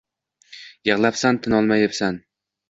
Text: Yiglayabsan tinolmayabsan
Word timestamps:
Yiglayabsan 0.89 1.39
tinolmayabsan 1.45 2.19